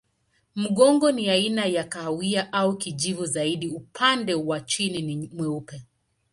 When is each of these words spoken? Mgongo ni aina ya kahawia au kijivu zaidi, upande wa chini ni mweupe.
Mgongo 0.55 1.11
ni 1.11 1.29
aina 1.29 1.65
ya 1.65 1.83
kahawia 1.83 2.53
au 2.53 2.77
kijivu 2.77 3.25
zaidi, 3.25 3.67
upande 3.67 4.33
wa 4.33 4.59
chini 4.59 5.01
ni 5.15 5.29
mweupe. 5.33 5.81